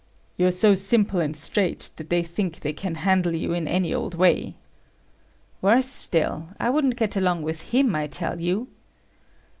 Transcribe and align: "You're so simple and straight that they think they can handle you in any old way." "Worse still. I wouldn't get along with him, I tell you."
"You're 0.35 0.49
so 0.49 0.73
simple 0.73 1.19
and 1.19 1.37
straight 1.37 1.91
that 1.97 2.09
they 2.09 2.23
think 2.23 2.61
they 2.61 2.73
can 2.73 2.95
handle 2.95 3.35
you 3.35 3.53
in 3.53 3.67
any 3.67 3.93
old 3.93 4.15
way." 4.15 4.55
"Worse 5.61 5.85
still. 5.85 6.47
I 6.59 6.71
wouldn't 6.71 6.95
get 6.95 7.15
along 7.15 7.43
with 7.43 7.69
him, 7.69 7.93
I 7.93 8.07
tell 8.07 8.39
you." 8.41 8.67